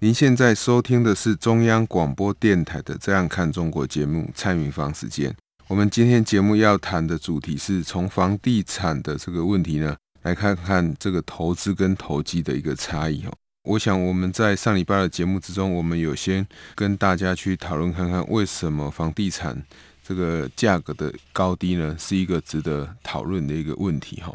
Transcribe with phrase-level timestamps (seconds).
[0.00, 5.34] 您现在收听的是中央广播电台的《这样看中国》节目，蔡明芳时间。
[5.66, 13.32] 我们今天节目要谈的主题是从房地产的这个问题呢，来看看这个投资跟投机的一个差异哦。
[13.64, 19.60] 我想我们在上礼拜的节目之中，我们有先跟大家去讨论看看，为什么房地产
[20.06, 24.32] 这个价格的高低呢，是一个值得讨论的一个问题哈。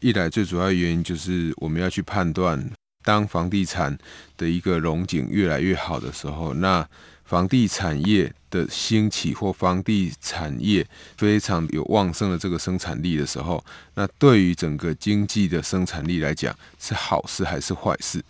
[0.00, 2.58] 一来最主要原因就是我们要去判断，
[3.04, 3.96] 当房地产
[4.36, 6.86] 的一个荣景越来越好的时候，那
[7.24, 10.86] 房地产业的兴起或房地产业
[11.16, 13.64] 非常有旺盛的这个生产力的时候，
[13.94, 18.22] 那对于整个经济的生产力来讲是好事还是坏事？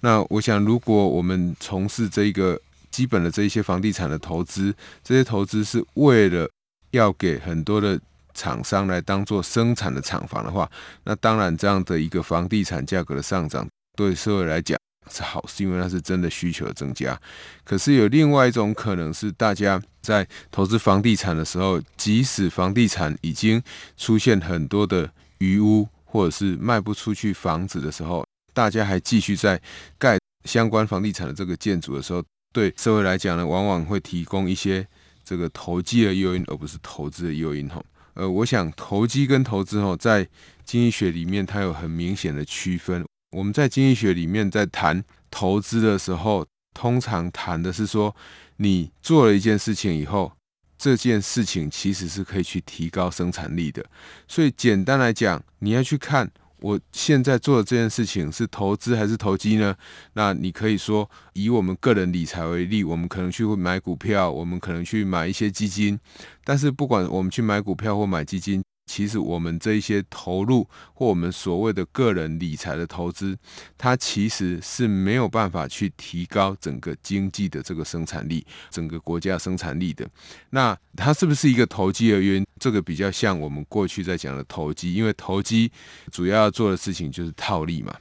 [0.00, 6.48] 那我想，如果我们从事这个基本的这一些房地产的投资，这些投资是为了
[6.90, 8.00] 要给很多的。
[8.32, 10.70] 厂商来当做生产的厂房的话，
[11.02, 13.68] 那当然这样的一个房地产价格的上涨，
[14.06, 14.78] 对社会来讲
[15.10, 17.20] 是好事，因为那是真的需求的增加。
[17.64, 23.62] 可是有另外一种可能是，大家在投资房地产的时候，即使房地产已经
[23.96, 29.60] 出现很多的余屋，或者是卖不出去房子的时候，大家还继续在
[29.98, 34.86] 盖相关房地产的这个建筑的时候，对社会来讲呢，往往会提供一些
[35.24, 37.82] 这个投机的诱因，而不是投资的诱因哈。
[38.14, 40.26] 呃，我想投机跟投资哦，在
[40.64, 43.04] 经济学里面它有很明显的区分。
[43.30, 48.14] 我们在经济学里面在谈投资的时候，通常谈的是说，
[48.56, 50.32] 你做了一件事情以后，
[50.76, 53.84] 这件事情其实是可以去提高生产力的。
[54.26, 56.30] 所以简单来讲，你要去看。
[56.62, 59.74] 我现在做的这件事情是投资还是投机呢？
[60.12, 65.98] 那你可以说，以我们个人理财为例，我们可能去买股票，我们可能去买一些基金。
[66.44, 73.38] 但是不管我们去买股票或买基金，其实我们这一些投入或我们所谓的个人理财的投资，
[73.78, 80.04] 它其实是没有办法去提高整个经济的这个生产力，整个国家生产力的。
[80.50, 82.46] 那它是不是一个投机的原因？
[82.58, 85.70] 这个比较像我们过去在讲的投机，因为投机
[86.10, 87.94] 主要要做的事情就是套利嘛。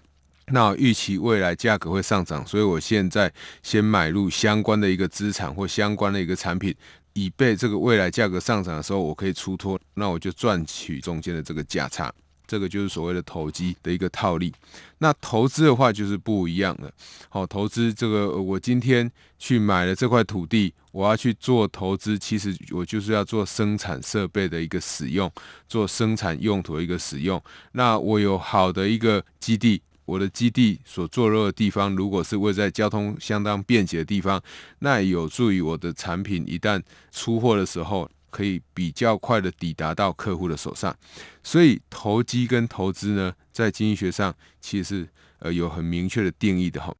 [0.52, 6.76] 那预期未来价格会上涨，所以我现在先买入相关的一个资产或相关的一个产品。
[7.14, 12.14] 以备这个未来价格上涨的时候，我可以出脱，那我就赚取中间的这个价差，
[12.48, 14.54] 这个就是所谓的投机的一个套利。
[15.00, 16.92] 那投资的话就是不一样了。
[17.30, 25.32] 好，投资这个我今天去买了这块土地，我要去做投资，其实我就是要做生产设备的一个使用，
[25.68, 27.42] 做生产用途的一个使用。
[27.74, 29.82] 那我有好的一个基地。
[30.10, 34.42] 我的基地所坐落的地方，如果是位在交通相当便捷的地方，
[34.80, 36.82] 那也有助于我的产品一旦
[37.12, 40.96] 出货的时候，可以比较快的抵达到客户的手上。
[41.44, 46.92] 所以，投机跟投资呢，在经济学上其实呃有很明确的定义的哈。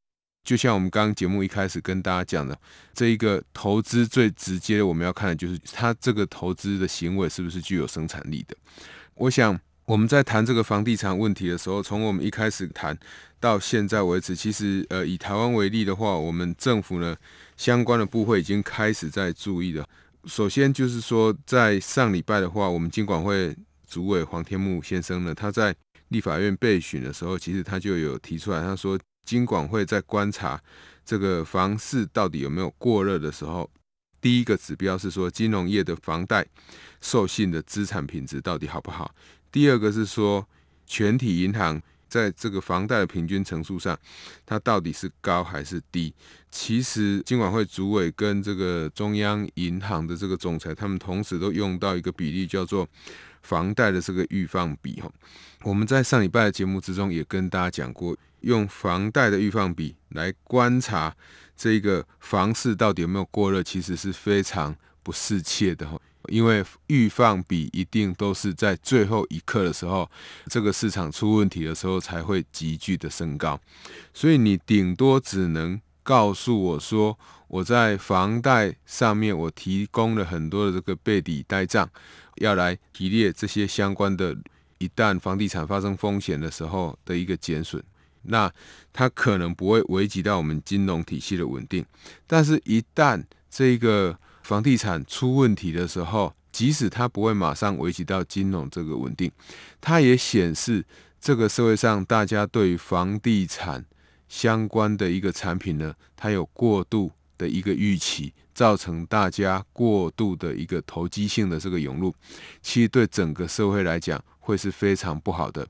[0.44, 2.56] 就像我们刚刚节目一开始跟大家讲的，
[2.94, 8.56] 这一个投资最直接我们要看的就是它这个投资的行为是不是具有生产力的。
[9.16, 9.58] 我想。
[9.90, 12.96] 我们在谈这个房地产问题的时候，从我们一开始谈
[13.40, 17.16] 到现在为止，其实呃，以台湾为例的话，我们政府呢
[17.56, 19.84] 相关的部会已经开始在注意了。
[20.26, 23.52] 首先就是说，在上礼拜的话，我们金管会
[23.84, 25.74] 主委黄天牧先生呢，他在
[26.10, 30.62] 立法院备询的时候，其实他就有提出来，他说金管会在观察
[31.04, 33.68] 这个房市到底有没有过热的时候，
[34.20, 36.46] 第一个指标是说金融业的房贷
[37.00, 39.12] 授信的资产品质到底好不好。
[39.52, 40.46] 第二个是说，
[40.86, 43.98] 全体银行在这个房贷的平均层数上，
[44.46, 46.12] 它到底是高还是低？
[46.50, 52.88] 其实金管会主委跟这个中央银行的这个总裁，他们同时都用到一个比例，叫做
[53.42, 55.00] 房贷的这个预放比。
[55.00, 55.10] 哈，
[55.62, 61.14] 我们在上礼拜的节目之中也跟大家讲过，用房贷的预放比来观察
[61.56, 65.88] 这个房市到底有没有过热，其实是非常不适切的。
[65.88, 66.00] 哈。
[66.28, 70.10] 因为预放比一定都是在最后一刻的时候，
[70.46, 73.60] 这个市场出问题的时候才会急剧的升高，
[74.12, 77.18] 所以你顶多只能告诉我说，
[77.48, 81.88] 我在房贷上面我提供了很多的这个备抵呆账，
[82.36, 84.36] 要来提列这些相关的，
[84.78, 87.82] 一旦房地产发生风险的时候的一个减损。
[88.22, 88.52] 那
[88.92, 91.84] 它可能不会危及到我们金融体系的稳定。
[92.26, 99.30] 但是，一旦这个房地产出问题的时候，即使它不会马上危及到金融这个稳定，
[99.80, 100.84] 它也显示
[101.20, 103.84] 这个社会上大家对房地产
[104.28, 112.14] 相关的一个产品呢，它有过度的一个预期，造成大家过度的一个投机性的这个涌入，
[112.60, 115.66] 其实对整个社会来讲会是非常不好的。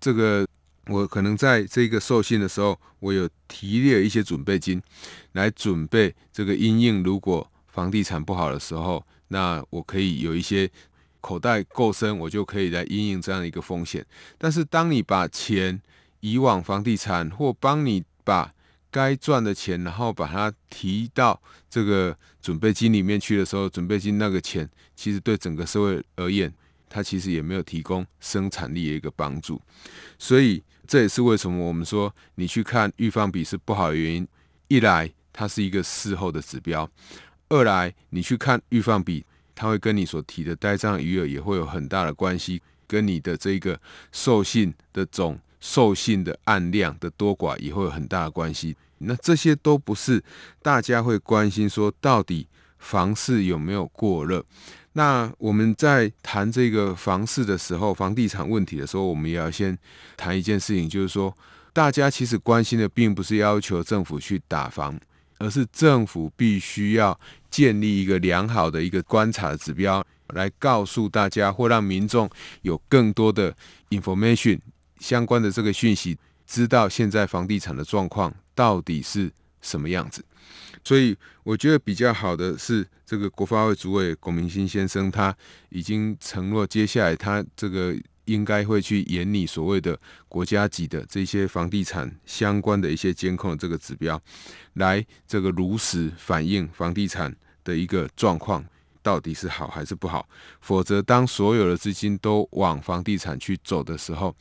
[0.00, 0.46] 这个
[0.86, 4.82] 我可能在这个授信的时候，我有提列一些准备金，
[5.32, 9.04] 来准备这个因应如果房地产不好的时候。
[9.28, 10.70] 那我可以有一些
[11.22, 14.04] 口袋够深，我就可以来因应这样的一个风险。
[14.36, 15.80] 但是，当你把钱
[16.20, 18.52] 移往房地产，或帮你把
[18.90, 21.40] 该赚的钱，然后把它提到
[21.70, 26.52] 这个准备金里面去的时候，准备金那个钱，其实对整个社会而言，
[26.90, 29.58] 它其实也没有提供生产力的一个帮助。
[30.18, 34.28] 所以，这也是为什么我们说你去看预放比是不好的原因。
[34.68, 36.86] 一来，它是一个事后的指标。
[37.52, 39.22] 二来，你去看预放比，
[39.54, 43.78] 它会跟你所提的呆账余额也会有很大的关系，跟你的这个
[44.10, 48.74] 授信的总授信的案量的多寡也会有很大的关系。
[49.04, 50.24] 那这些都不是
[50.62, 54.42] 大家会关心说到底房市有没有过热。
[54.94, 59.76] 那我们在谈这个房市的时候，房地产问题的时候，我们也要先
[60.16, 61.36] 谈一件事情，就是说
[61.74, 64.98] 大家其实关心的并不是要求政府去打房。
[65.42, 67.18] 而是政府必须要
[67.50, 72.30] 建立一个良好的一个观察的指标，来告诉大家或让民众
[72.62, 73.52] 有更多的
[73.90, 74.60] information
[75.00, 76.16] 相关的这个讯息，
[76.46, 79.28] 知道现在房地产的状况到底是
[79.60, 80.24] 什么样子。
[80.84, 85.36] 所以我觉得比较好的是，这个国发会主委龚明鑫先生他
[85.70, 87.96] 已经承诺，接下来他这个。
[88.26, 89.98] 应该会去研拟所谓的
[90.28, 94.20] 国家级的这些房地产相关的一些监控的这个指标，
[94.74, 97.34] 来这个如实反映房地产
[97.64, 98.64] 的一个状况
[99.02, 100.28] 到底是好还是不好。
[100.60, 104.34] 否则，当所有的资金都往房地产去走的时候，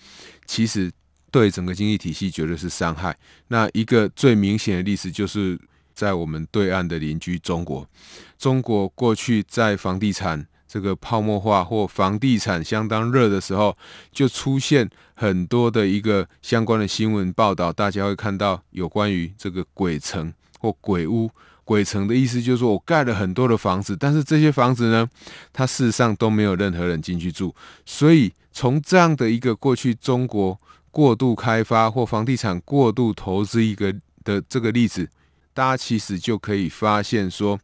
[0.46, 0.92] 其实
[1.32, 3.18] 对整个经济体系绝对是伤害。
[3.48, 5.60] 那一个最明显的例子就是
[5.94, 7.90] 在我们对岸的邻居中国，
[8.38, 10.48] 中国过去在房地产。
[10.72, 13.78] 这个泡沫化或房地产相当热的时候，
[14.10, 21.30] 就出现很多的一个相关的新闻报道，大家会看到有关于这个鬼城或鬼屋。
[21.66, 25.06] 鬼城的意思就是说我盖了很多的房子，但是这些房子呢，
[25.52, 27.54] 它事实上都没有任何人进去住。
[27.86, 30.58] 所以从这样的一个过去中国
[30.90, 35.10] 过度开发或房地产过度投资一个的这个例子，
[35.54, 37.60] 大家其实就可以发现说。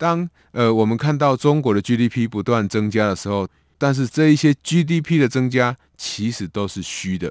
[0.00, 7.30] 当呃我们看到中国的 GDP 不断增加的时候，但是这一些 GDP 的增加其实都是虚的。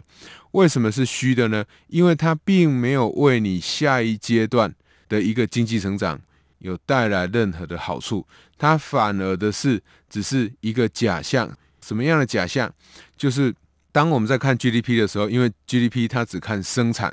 [0.51, 1.65] 为什么是虚的呢？
[1.87, 4.71] 因为它并没有为你下一阶段
[5.07, 6.21] 的一个经济成长
[6.59, 8.27] 有带来任何的好处，
[8.59, 11.51] 它反而的是只是一个假象。
[11.81, 12.71] 什么样的假象？
[13.17, 13.51] 就是
[13.91, 17.11] 当我们在看 GDP 的时候，因为 GDP 它只看生产，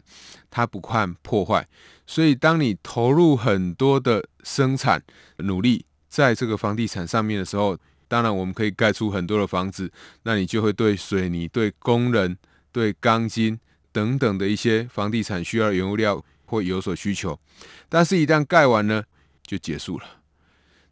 [0.50, 1.67] 它不看破坏。
[2.06, 5.03] 所以，当你投入很多的生产
[5.38, 7.76] 努力在这个房地产上面的时候，
[8.08, 9.91] 当然我们可以盖出很多的房子，
[10.23, 12.38] 那你就会对水泥、对工人、
[12.70, 13.58] 对钢筋
[13.91, 17.39] 等等的一些房地产需要的原物料会有所需求。
[17.89, 19.03] 但是，一旦盖完呢，
[19.43, 20.05] 就结束了。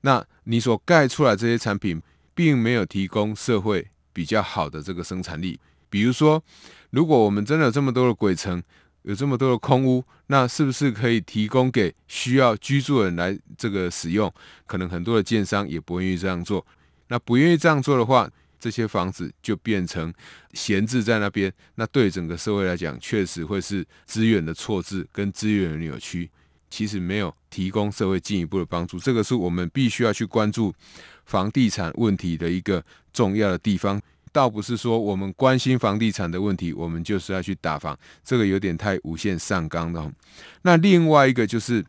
[0.00, 2.02] 那你所盖出来这些产品，
[2.34, 5.60] 并没有提供社会比较好的这个生产力。
[5.88, 6.42] 比如说，
[6.90, 8.60] 如果我们真的有这么多的鬼城，
[9.04, 14.32] 有这么多的空屋，那是不是可以提供给需要居住的人来这个使用？
[14.66, 16.66] 可能很多的建商也不愿意这样做。
[17.08, 20.12] 那不愿意这样做的话，这些房子就变成
[20.54, 21.52] 闲置在那边。
[21.74, 26.30] 那对整个社会来讲，确实会是资源的错置跟资源的扭曲，
[26.70, 28.98] 其实没有提供社会进一步的帮助。
[28.98, 30.74] 这个是我们必须要去关注
[31.26, 32.82] 房地产问题的一个
[33.12, 34.00] 重要的地方。
[34.34, 40.10] 倒不是说我们关心房地产的问题，我们就是要去打房，这个有点太无限上纲了。
[40.62, 41.84] 那另外一个就是，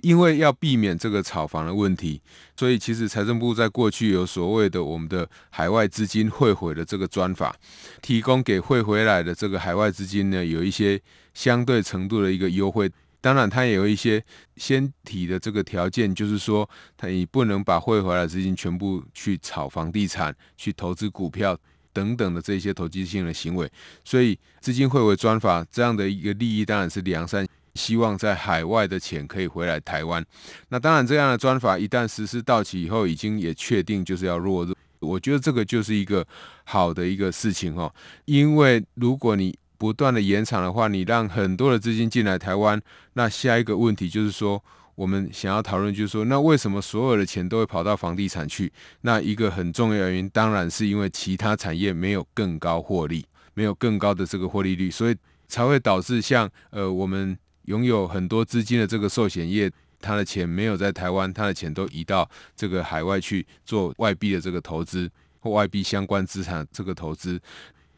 [0.00, 2.18] 因为要避免这个炒房的问题，
[2.56, 7.54] 所以其实财政部在过去有所谓的我们的海外资金汇回的这个专法，
[8.00, 10.98] 提供给汇回来的这个海外资金呢，有一些
[11.34, 12.90] 相对程度的一个优惠。
[13.20, 14.24] 当然，它也有一些
[14.56, 16.66] 先提的这个条件，就是说，
[16.96, 21.54] 它也不能把汇回来资金全部去炒房地产，去投资股票。
[21.92, 23.70] 等等的这些投机性的行为，
[24.04, 30.24] 所以资金汇回专法这样的一个利益当然是良善，希望在海外的钱可以回来台湾。
[30.68, 34.74] 那当然，这样的专法一旦实施到期以后，已经也确定就是要落入。
[34.98, 36.26] 我觉得这个就是一个
[36.64, 37.92] 好的一个事情哦，
[38.26, 42.78] 因为如果你不断的延长的话，你让很多的资金进来台湾，
[43.14, 44.62] 那下一个问题就是说，
[45.00, 48.70] 我们想要讨论就是说，那为什么所有的钱都会跑到房地产去？
[49.00, 55.16] 那一个很重要的原因，当然是因为其他产业没有更高获利，没有更高的这个获利率，所以
[55.48, 67.40] 才会导致像呃我们拥有很多资金的这个寿险业，他的钱没有在台湾，他的钱都移到这个海外去做外币的这个投资或外币相关资产这个投资。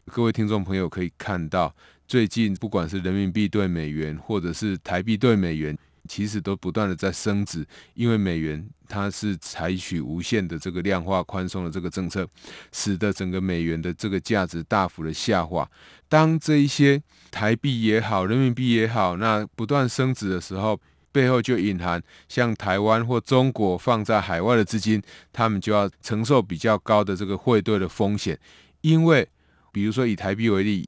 [0.05, 1.75] 各位听众朋友可以看到，
[2.07, 12.27] 最近不管是人民币兑美元，或者是台币兑美元，其实都不断的在升值，因为美元它是采取无限的这个量化宽松的这个政策，
[12.71, 15.69] 使得整个美元的这个价值大幅的下滑。
[16.07, 20.79] 当这一些台币也好，人民币也好，那不断升值的时候，
[21.11, 28.39] 背后就隐含像台湾或中国放在海外的资金，他们就要承受比较高的这个汇兑的风险，
[28.81, 29.27] 因为。
[29.71, 30.87] 比如说以台币为例，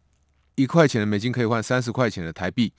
[0.53, 2.72] 一块钱的美金可以换三十块钱的台币，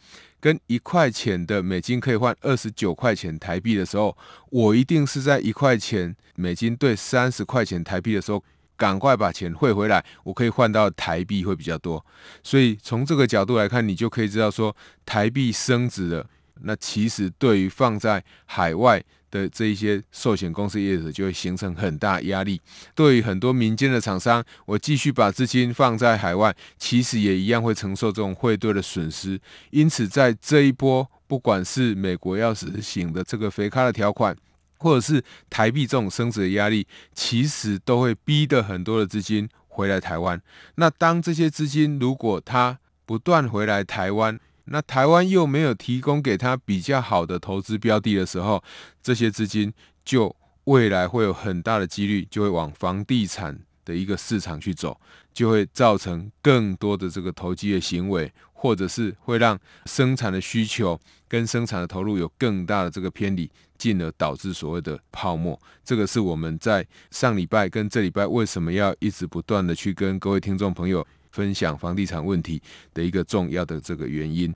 [0.46, 4.16] 跟一块钱的美金可以换二十九块钱台币的时候，
[4.50, 8.40] 我一定是在一块钱美金兑三十块钱台币的时候，
[8.76, 12.06] 赶快把钱汇回来，我可以换到台币会比较多。
[12.44, 16.30] 所以从这个角度来看，你就可以知道说，台币升值了，
[16.62, 19.02] 那其实对于放在海外。
[19.28, 22.60] 的这一些寿险公司业者就会形成很大压力。
[22.94, 29.38] 对于很多民间的厂商，我继续把资金放在海外，其实也一样会承受这种汇兑的损失。
[29.70, 34.34] 因此，在这一波，不管是美国要实行的这个肥咖的条款，
[34.78, 40.40] 或者是台币这种升值的压力，其实都会逼得很多的资金回来台湾。
[40.76, 48.62] 那当这些资金如果它不断回来台湾，那台湾又没有提供给他比较好的投资标的的时候，
[49.02, 49.72] 这些资金
[50.04, 55.00] 就未来会有很大的几率就会往房地产的一个市场去走，
[55.32, 65.56] 就会造成更多的这个投机的行为，或者是会让生产的需求跟生产的投入有更大的这个偏离，进而导致所谓的泡沫。
[65.84, 71.06] 这个是我们在上礼拜跟这礼拜为什么要一直不断的去跟各位听众朋友。
[71.36, 72.62] 分享房地产问题
[72.94, 74.52] 的一个重要的这个原因。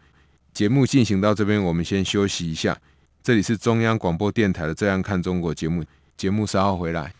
[0.54, 2.74] 节目进行到这边，我们先休息一下。
[3.22, 5.84] 这里是中央广播电台的《这样看中国》节目，
[6.16, 7.12] 节目稍后回来。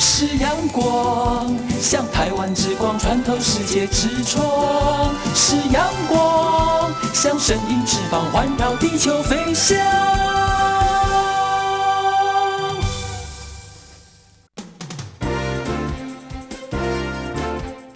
[0.00, 10.27] 是阳光，像台湾之光穿透世界之窗；是阳光，像神鹰翅膀环绕地球飞翔。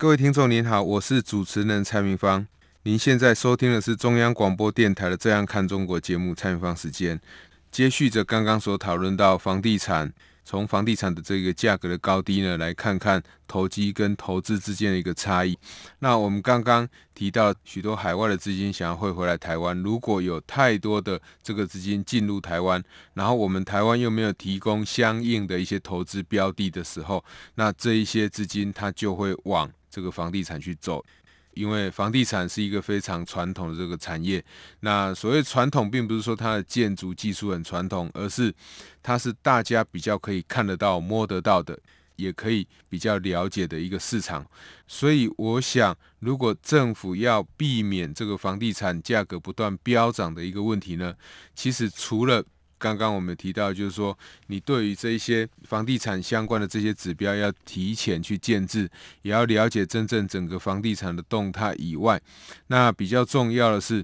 [0.00, 2.46] 各位听众您好，我是主持人蔡明芳。
[2.84, 7.20] 您现在收听的是中央广播电台的《这样看中国》节目，蔡明芳时间。
[7.70, 10.10] 接续着刚刚所讨论到房地产，
[10.44, 15.56] 从房地产的这个价格的高低呢，来看看投机跟投资之间的一个差异。
[16.00, 22.82] 那我们刚刚提到许多海外的资金想要汇回来台湾，如果有太多的这个资金进入台湾，
[23.14, 31.04] 然后我们台湾又没有提供相应的一些投资标的的时候，那这一些资金它就会往这个房地产去走，
[31.54, 34.44] 因为房地产是一个非常传统的这个产业。
[34.80, 38.54] 那所谓传统，并不是说它的建筑技术很传统，而是
[39.02, 41.78] 它是大家比较可以看得到、摸得到的，
[42.16, 44.46] 也可以比较了解的一个市场。
[44.86, 51.14] 所以，我想，如果政府要避免这个房地产价格不断飙涨的一个问题呢，
[51.54, 52.44] 其实除了
[52.80, 62.18] 刚刚我们提到，就是说，你对于这一些房地产相关的这些指标要提前去建制，也要了解真正整个房地产的动态以外，
[62.68, 64.02] 那比较重要的是，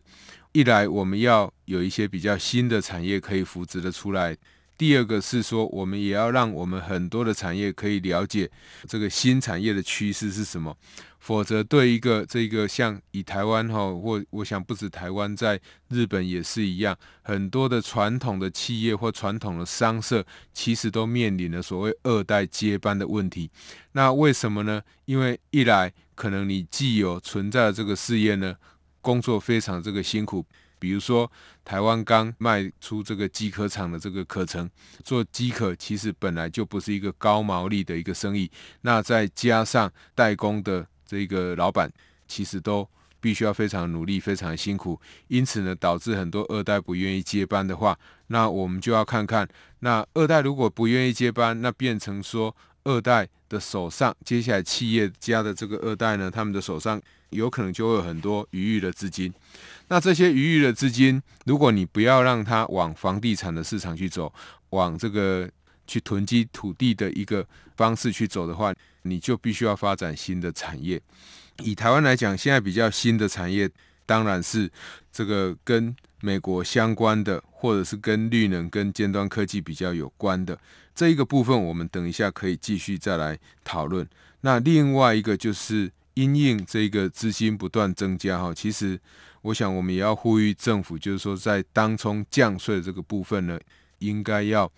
[0.52, 4.36] 一来我们要有一些比较新的产业可以扶植的出来，
[4.78, 8.50] 第二个是说，我们也要让我们很多的产业可以了解
[8.86, 10.76] 这个新产业的趋势是什么。
[11.18, 23.50] 否则，对一个这个像以台湾哈，或我想不止台湾，在日本也是一样，很多的传统的企业或传统的商社，其实都面临了所谓二代接班的问题。
[23.92, 24.80] 那为什么呢？
[25.06, 28.54] 因为一来可能你既有存在的这个事业呢，
[29.00, 30.46] 工作非常这个辛苦。
[30.78, 31.30] 比如说，
[31.64, 34.68] 台湾刚卖出这个机壳厂的这个课程，
[35.04, 38.50] 做机壳其实本来就不是一个高毛利的一个生意。
[38.82, 40.86] 那再加上代工的。
[41.08, 41.88] 这个老板
[42.26, 42.84] 其实都
[43.20, 59.32] 必须要非常努力，非常辛苦，因此呢，导致很多二代不愿意接班的话，那我们就要看看，那二代如果不愿意接班，那变成说二代的手上，接下来企业家的这个二代呢，他们的手上有可能就会有很多余裕的资金。
[59.88, 64.32] 那这些余余的资金，如果你不要让它往房地产的市场去走，
[64.70, 65.48] 往这个
[65.86, 71.00] 去囤积土地的一个方式去走的话，你就必须要发展新的产业。
[71.62, 73.70] 以台湾来讲，现在比较新的产业，
[74.04, 74.70] 当然是
[75.12, 80.58] 这个跟美国相关的，或者是跟绿能、跟尖端科技比较有关的
[80.94, 84.06] 这一个部分，我们等一下可以继续再来讨论。
[84.40, 88.98] 那另外一个就是因应这个资金不断增加哈，其实
[89.46, 93.58] 我想我们也要呼吁政府，就是说在当冲降税的这个部分呢，
[93.98, 94.70] 应该要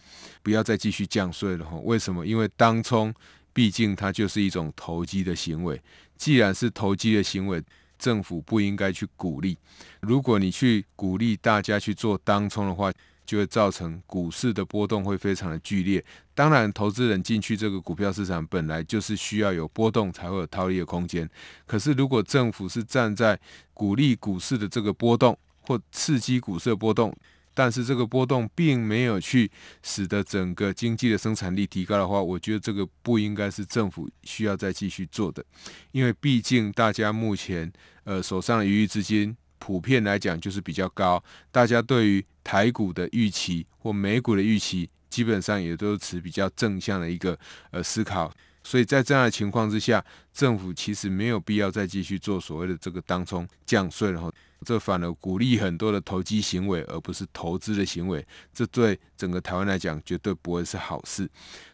[0.43, 1.77] 不要再继续降税了哈？
[1.85, 2.27] 为什么？
[2.27, 3.15] 因为当冲。
[3.51, 5.83] 毕竟它就是一种投机的行为，
[6.17, 7.61] 既然是投机的行为，
[7.99, 9.59] 政府不应该去鼓励。
[10.01, 12.93] 如果你去鼓励大家去做当冲的话，
[13.29, 16.03] 就会造成股市的波动会非常的剧烈。
[16.35, 21.29] 当然，投资人进去这个股票市场本来就是需要有波动才会有套利的空间。
[21.67, 23.39] 可是，如果政府是站在
[23.75, 27.15] 鼓励股市的这个波动或刺激股市的波动，
[27.53, 29.51] 但是这个波动并没有去
[29.83, 35.45] 使得整个经济的生产力提高的话，我觉得这个不应该是政府需要再继续做的，
[35.93, 37.71] 因为毕竟大家目前
[38.05, 47.39] 呃手上的余裕资金普遍来讲就是比较高，大家对于台股的预期或美股的预期基本上也都是持比较正向的一个
[47.71, 48.33] 呃思考。
[48.65, 54.31] 所以在这样的情况之下，政府其实没有必要再继续做所谓的这个当冲降税了哈，
[54.67, 61.27] 这反而鼓励很多的投机行为，而不是投资的行为，这对整个台湾来讲绝对不会是好事。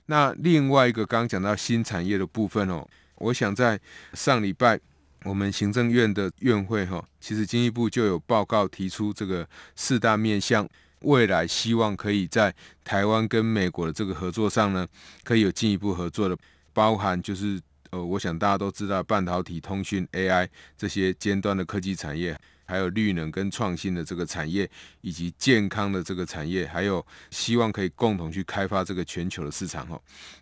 [0.06, 3.80] 那另外一个刚刚讲到新产业的部分哦，我想在
[4.12, 4.78] 上礼拜
[5.24, 10.68] 我们行政院的院会哈，其实经济部就有报告提出这个四大面向，
[11.00, 14.86] 未来希望可以在台湾跟美国的这个合作上呢，
[15.22, 16.36] 可以有进一步合作的。
[16.72, 17.60] 包含就是
[17.90, 24.68] 呃，我想大家都知道半导体、通讯、AI 这些尖端的科技产业，还有绿能跟创新的这个产业，
[25.00, 29.96] 以及健康的这个产业，还有希望可以共同去开发这个全球的市场哈。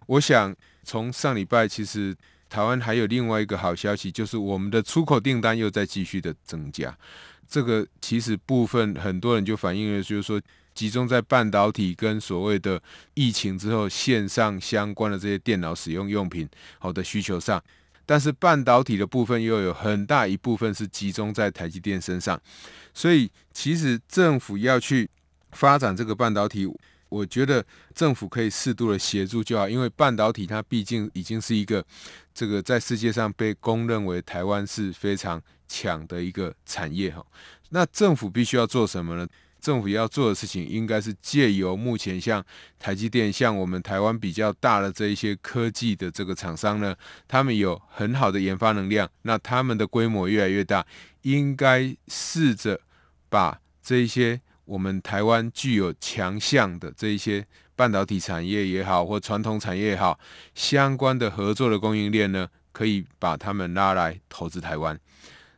[0.06, 2.16] 我想从上礼拜，其实
[2.52, 6.94] 台湾还有另外一个好消息，就是我们的出口订单又在继续的增加。
[7.48, 10.38] 这个其实部分很多人就反映了，就是说。
[10.74, 17.62] 集中在半导体跟所谓的疫情之后线上相关的这些电脑使用用品好的需求上，
[18.06, 22.40] 但是半导体的部分又有很大一部分是集中在台积电身上，
[22.94, 25.10] 所以其实政府要去
[25.50, 26.66] 发展这个半导体，
[27.12, 31.84] 我觉得政府可以适度的协助就好，因为半导体它毕竟已经是一个
[32.32, 37.24] 这个在世界上被公认为台湾是非常强的一个产业哈，
[37.68, 39.26] 那政府必须要做什么呢？
[39.60, 42.44] 政府要做的事情，应该是借由目前像
[42.80, 46.96] 台积电、像我们台湾比较大的这一些科技的这个厂商呢，
[47.28, 50.84] 他们有很好的研发能量，那他们的规模越来越大，
[51.22, 52.80] 应该试着
[53.28, 57.44] 把这一些我们台湾具有强项的这一些
[57.76, 60.18] 半导体产业也好，或传统产业也好，
[60.54, 64.98] 相关的合作的供应链呢，可以把他们拉来投资台湾。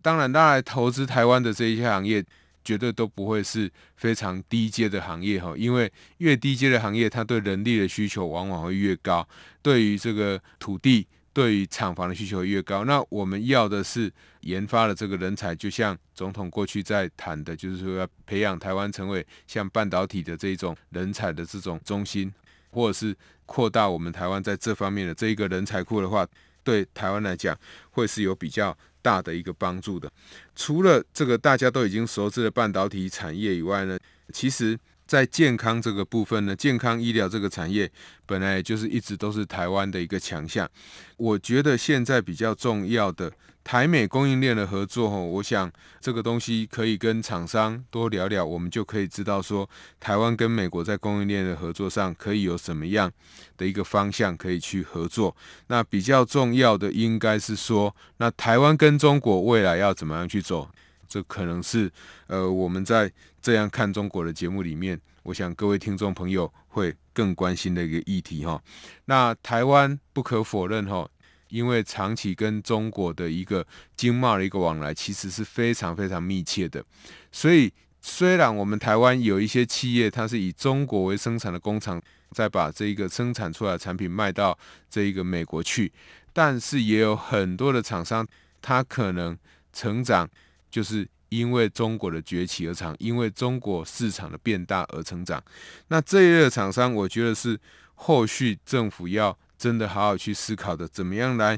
[0.03, 2.25] 当然，拉来投资台湾的这一些行业。
[2.67, 9.29] 绝对都不会是非常低阶的行业哈，因为越低阶的行业，它对人力的需求往往会越高，
[9.61, 12.87] 对于这个土地、对于厂房的需求越高。
[12.87, 22.33] 那我们要的是研发的这个人才，就像总统过去在谈的，就是说要培养台湾成为像半导体的这种人才的这种中心，
[22.71, 26.27] 或者是扩大我们台湾在这方面的这一个人才库的话，
[26.63, 27.55] 对台湾来讲
[27.91, 28.75] 会是有比较。
[29.05, 30.11] 大的一个帮助的，
[30.57, 33.99] 除了这个大家都已经熟知的半导体产业以外呢，
[34.33, 37.91] 其实在健康这个部分呢，健康医疗这个产业
[38.27, 40.69] 本来就是一直都是台湾的一个强项。
[41.17, 53.11] 我觉得现在比较重要的台美供应链的合作，我想这个东西可以跟厂商多聊聊，我们就可以知道说，台湾跟美国在供应链的合作上可以有什么样
[53.57, 55.35] 的一个方向可以去合作。
[55.69, 60.69] 那比较重要的应该是说，那台湾跟中国未来要怎么样去走？
[61.09, 61.91] 这可能是
[62.27, 68.61] 呃我们在这样看中国的节目里面，我想各位听众朋友会更关心的一个议题哈。
[69.05, 71.09] 那台湾不可否认哈，
[71.49, 76.85] 因为长期跟中国的一个经贸的一个往来，其实是非常非常密切的。
[77.31, 85.93] 所以虽然我们台湾有一些企业，它是以中国为生产的工厂，再把这一个生产出来的产品卖到这一个美国去，
[86.33, 88.27] 但是也有很多的厂商，
[88.63, 89.37] 它可能
[89.73, 90.29] 成长。
[90.75, 95.41] 就是因为中国的崛起而长，因为中国市场的变大而成长。
[95.87, 97.57] 那这一类的厂商，我觉得是
[97.95, 101.57] 后续政府要真的好好去思考的，怎么样来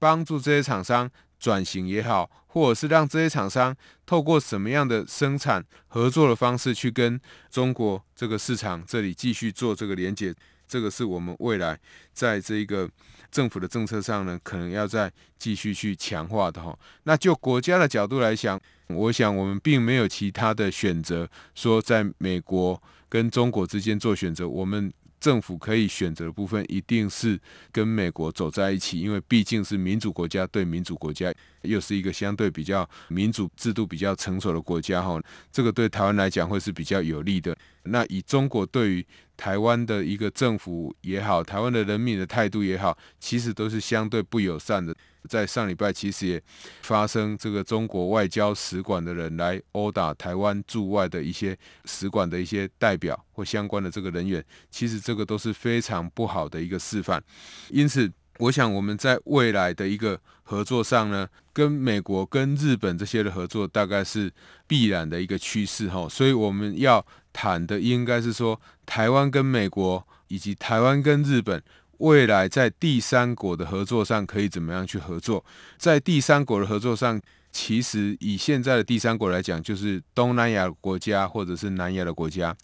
[0.00, 10.34] 帮助这些厂商转型也好，或者是让这些厂商透过什么样的生产合作的方式去跟中国这个市场这里继续做这个连接。
[10.66, 11.78] 这个是我们未来
[12.12, 12.88] 在这个
[13.30, 16.78] 政府的政策上呢，可能要再继续去强化的哈。
[17.04, 24.92] 那就国家的角度来讲，我想我们并没有其他的选择，说在美国跟中国之间做选择，我们。
[25.26, 27.36] 政府可以选择的部分一定是
[27.72, 37.58] 跟美国走在一起，因为毕竟是民主国家对民主国家，又是一个相对比较民主制度比较成熟的国家哈，这个对台湾来讲会是比较有利的。
[37.82, 39.04] 那以中国对于
[39.36, 44.94] 台湾的一个政府也好，台湾的人民的态度也好，其实都是相对不友善的。
[45.26, 46.42] 在上礼拜，其实也
[46.82, 57.22] 发生这个中国外交使馆的人来殴打台湾驻外的一些使馆的一些代表或相关的这个人员，其实这个都是非常不好的一个示范。
[57.70, 64.32] 因此，我想我们在未来的一个合作上呢，跟美国、跟日本这些的合作，大概是
[64.66, 66.08] 必然的一个趋势哈。
[66.08, 71.62] 所以我们要谈的应该是说，台湾跟美国以及台湾跟日本。
[71.98, 75.44] 未来在第三国的合作上可以怎么样去合作？
[75.76, 82.56] 在第三国的合作上，其实以现在的第三国来讲，就是东南亚国家或者是南亚的国家。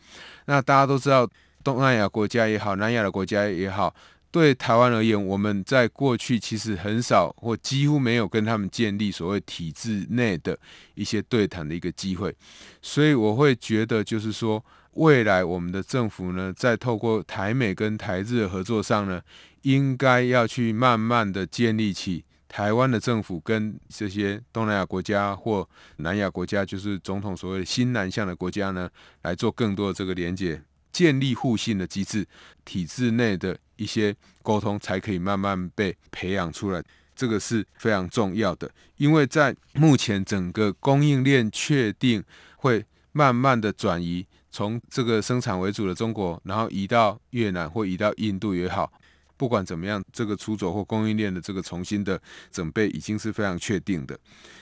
[0.47, 1.29] 那大家都知道，
[1.65, 3.95] 东南亚国家也好，南亚的国家也好，
[4.31, 10.59] 对台湾而言，我们在过去其实很少或几乎没有跟他们建立所谓体制内的
[10.95, 12.35] 一些对谈的一个机会。
[12.81, 14.65] 所以我会觉得，就是说。
[14.93, 19.23] 未来我们的政府呢，在透过台美跟台日的合作上呢，
[19.63, 28.91] 应该要去慢慢的建立起台湾的政府跟这些东南亚国家或南亚国家，就是总统所谓的新南向的国家呢，
[29.23, 32.27] 来做更多的这个连接，建立互信的机制，
[32.67, 36.85] 体制内的一些沟通才可以慢慢被培养出来，
[37.17, 42.23] 这个是非常重要的，因为在目前整个供应链确定
[42.57, 44.27] 会慢慢的转移。
[44.53, 48.93] 从这个生产为主的中国，然后移到越南或移到印度也好，
[49.39, 52.21] 不管怎么样，这个出走或供应链的这个重新的
[52.53, 54.17] 准备已经是非常确定的。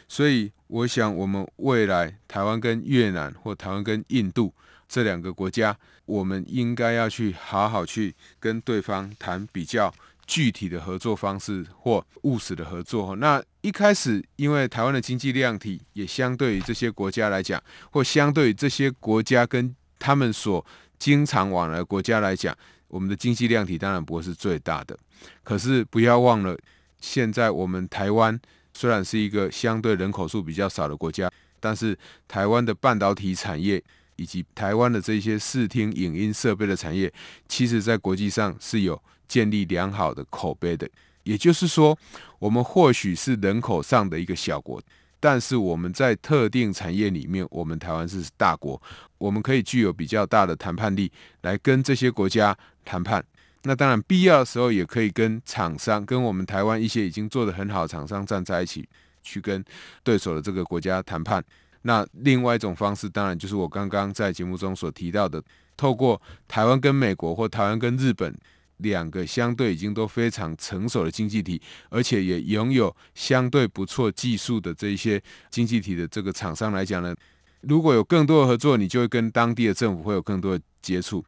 [0.09, 4.55] 所以，我想我们未来台湾跟越南或台湾跟印度
[4.89, 5.77] 这两个国家，
[6.07, 9.93] 我们应该要去好好去跟对方谈比较
[10.27, 13.17] 具体的合作方式或务实的合作。
[13.17, 20.65] 那一开始，因为台湾的经济量体也相对于这些国家来讲，或相对于这些国家跟他们所
[20.99, 22.57] 经常往来国家来讲，
[22.89, 24.99] 我们的经济量体当然不会是最大的。
[25.45, 26.59] 可是不要忘了，
[27.01, 28.37] 现在我们台湾
[28.75, 33.83] 虽然是一个相对人口数比较少的国家，但是台湾的半导体产业
[34.17, 37.13] 以及台湾的这些视听影音设备的产业，
[37.47, 40.89] 其实在国际上是有建立良好的口碑的。
[41.23, 41.97] 也就是说，
[42.39, 44.83] 我们或许是人口上的一个小国。
[45.21, 48.81] 但是我们在特定产业里面，我们台湾是大国，
[49.19, 53.23] 我们可以具有比较大的谈判力，来跟这些国家谈判。
[53.65, 58.89] 那当然，必要的时候也可以跟厂商，跟我们台湾一些已经做得很好的厂商站在一起，
[59.23, 59.63] 去跟
[60.03, 61.45] 对手的这个国家谈判。
[61.83, 65.43] 那另外一种方式，当然就是我刚刚在节目中所提到的，
[65.77, 68.35] 透过台湾跟美国或台湾跟日本。
[68.83, 77.15] 两个相对已经都非常成熟的经济体，而且也拥有相对不错技术的这一些经济体的这个厂商来讲呢，
[77.63, 81.25] 如果有更多的合作，你就会跟当地的政府会有更多的接触，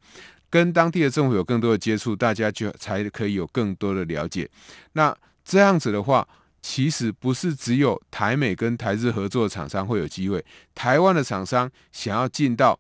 [0.51, 4.49] 跟当地的政府有更多的接触，大家就才可以有更多的了解。
[4.93, 6.27] 那这样子的话，
[6.61, 12.79] 其实不是只有台美跟台日合作的厂商会有机会，台湾的厂商想要进到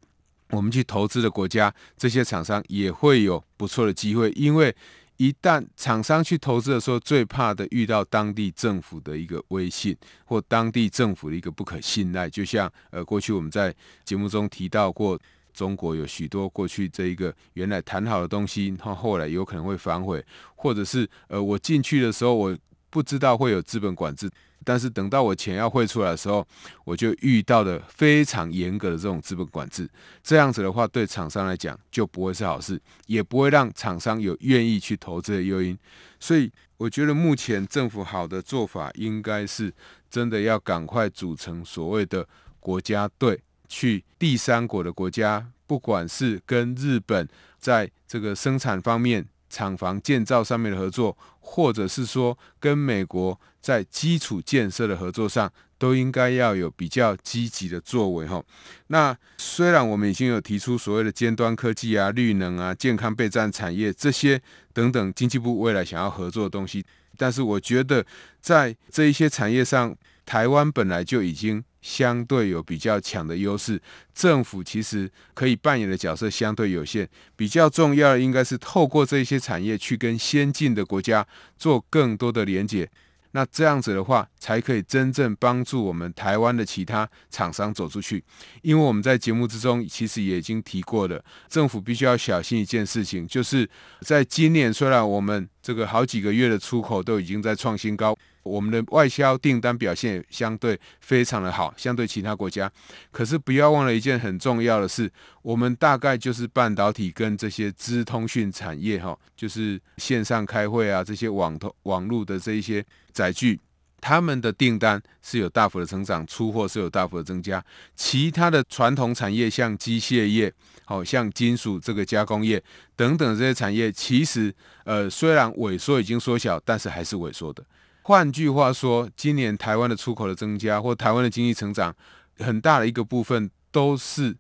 [0.53, 4.75] 我们去投资的国家，这些厂商也会有不错的机会，因为
[5.17, 12.29] 一旦厂商去投资的时候，最怕的遇到当地政府的一个威信或当地政府的一个不可信赖。
[12.29, 15.19] 就像呃，过去我们在节目中提到过，
[15.55, 20.23] 中国有许多过去这一个原来谈好的东西，它后来有可能会反悔，
[20.57, 22.59] 或者是呃，我进去的时候我
[22.92, 24.31] 不知道会有资本管制。
[24.64, 26.46] 但是等到我钱要汇出来的时候，
[26.85, 29.88] 我就遇到了非常严格的这种资本管制。
[30.22, 35.76] 这样子的话，对厂商来讲就不会是好事，也不会让厂商有愿意去投资的诱因。
[36.20, 39.72] 所以，我觉得目前政府好的做法，应该是
[40.09, 42.28] 真的要赶快组成所谓的
[42.61, 47.28] 国家队，去第三国的国家，不管是跟日本
[47.59, 49.26] 在这个生产方面。
[49.53, 58.43] 厂房建造上面的合作，或者是说跟美国在基础建设的合作上，都应该要有比较积极的作为哈。
[58.87, 64.41] 那虽然我们已经有提出所谓的尖端科技啊、绿能啊、健康备战产业这些
[64.73, 66.83] 等等经济部未来想要合作的东西，
[67.19, 68.07] 但是我觉得
[68.41, 71.62] 在这一些产业上，台湾本来就已经。
[71.83, 73.79] 相对有比较强的优势，
[74.14, 77.07] 政府其实可以扮演的角色相对有限。
[77.37, 81.27] 比较重要的应该是透过这些产业去跟先进的国家
[81.59, 82.88] 做更多的连接。
[83.35, 88.23] 那这样子的话，才可以真正帮助我们台湾的其他厂商走出去。
[88.61, 93.66] 因为我们在节目之中其实也已经提过了，政府必须要小心一件事情，就是
[94.03, 98.14] 在今年虽然我们这个好几个月的出口都已经在创新高。
[98.42, 102.70] 我们的外销订单表现相对非常的好，相对其他国家。
[103.11, 105.11] 可是不要忘了一件很重要的事，
[105.42, 113.61] 我们大概就是半导体跟这些资通讯产业，哈，就是线上开会啊，这些网通网络的这一些载具，
[114.00, 117.64] 他们的订单是有大幅的成长，出货是有大幅的增加。
[117.94, 120.52] 其他的传统产业，像机械业，
[120.85, 122.61] 好像金属这个加工业
[122.96, 124.52] 等等这些产业，其实
[124.85, 127.64] 呃虽然萎缩已经缩小，但是还是萎缩的。
[128.03, 131.95] 换句话说，今年台湾的出口的增加，或台湾的经济成长，
[132.38, 134.37] 很大的一个部分都是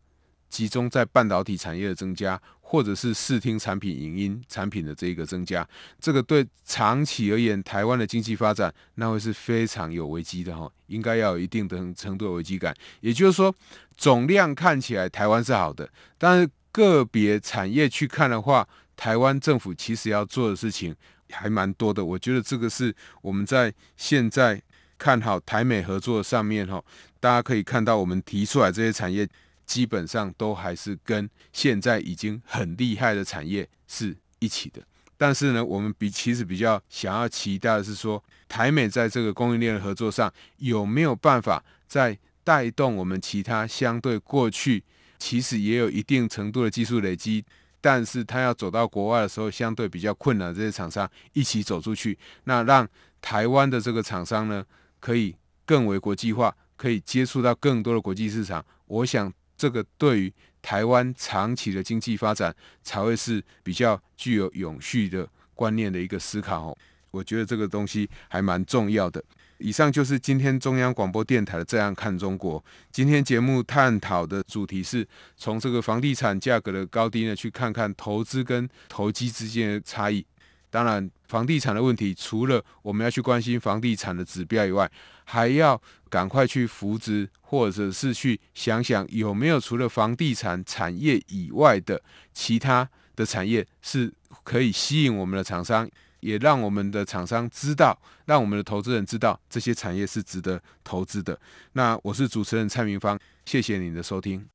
[0.48, 5.66] 集中在半导体产业的增加，或者是视听产品、影音产品的这一个增加。
[6.00, 12.74] 这个对长期而言，台湾的经济发展那会是非常有危机的哈，应该要有一定的程度的危机感。
[13.00, 13.54] 也就是说，
[13.96, 20.96] 总量看起来台湾是好的，但是个别产业去看的话，台湾政府其实要做的事情。
[21.32, 24.62] 还蛮多的，我觉得这个是我们在现在
[24.98, 26.82] 看好台美合作上面哈，
[27.18, 29.28] 大家可以看到我们提出来这些产业，
[29.66, 34.80] 基本上都还是跟现在已经很厉害的产业是一起的。
[35.16, 44.82] 但是呢，我们比其实比较想要期待的是说，台美在这个供应链的合作上有没有办法再带动我们其他相对过去
[45.18, 47.44] 其实也有一定程度的技术累积。
[47.82, 50.54] 但是他要走到国外的时候，相对比较困难。
[50.54, 52.88] 这些厂商一起走出去，那让
[53.20, 54.64] 台湾的这个厂商呢，
[55.00, 55.34] 可以
[55.66, 58.64] 更为国际化，可以接触到更多的国际市场。
[58.86, 66.76] 我想，这个对于台湾长期的经济发展，才会是比较具有永续的观念的一个思考。
[67.10, 69.22] 我觉得这个东西还蛮重要的。
[69.62, 72.60] 以上就是今天中央广播电台的《这样看中国》。
[72.90, 80.26] 今天节目探讨的主题是从这个房地产价格的高低呢，去看看投资跟投机之间的差异。
[80.68, 84.90] 当然，房地产的问题，除了我们要去关心房地产的指标以外，
[85.24, 95.88] 还要赶快去扶植，或者是去想想有没有除了房地产产业以外的其他的产业是可以吸引我们的厂商。
[96.22, 101.38] 也让我们的厂商知道，让我们的投资人知道这些产业是值得投资的。
[101.72, 104.46] 那我是主持人蔡明芳，谢谢您的收听。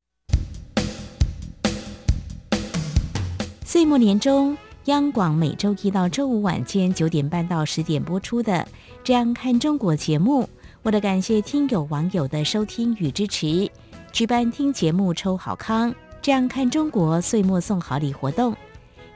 [3.66, 8.54] 岁末年终，央广每周一到周五晚间九点半到十点播出的
[9.04, 10.50] 《这样看中国》节目，
[10.84, 13.70] 为了感谢听友网友的收听与支持，
[14.14, 18.56] 举办听节目抽好康，《这样看中国》岁末送好礼活动。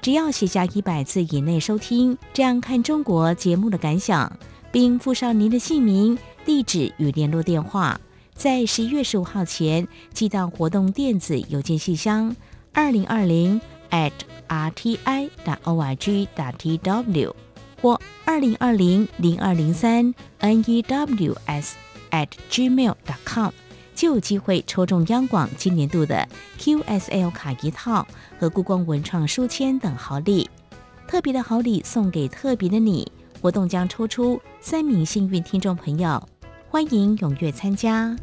[0.01, 4.35] 只要写下一百字以内收听，这样看中国节目的感想，
[4.71, 8.01] 并附上您的姓名、地址与联络电话，
[8.33, 12.35] 在十一月十五号前寄到活动电子邮件信箱
[12.73, 13.61] 二零二零
[13.91, 14.11] at
[14.47, 15.29] rti.
[15.63, 16.27] o r g.
[16.35, 17.33] tw
[17.79, 21.35] 或二零二零零二零三 news
[22.09, 23.51] at gmail 点 com。
[24.01, 28.07] 就有机会抽中央广今年度的 QSL 卡一套
[28.39, 30.49] 和故宫文创书签等好礼，
[31.07, 33.11] 特别的好礼送给特别的你。
[33.39, 36.27] 活动将抽出三名幸运听众朋友，
[36.67, 38.15] 欢迎踊跃参加。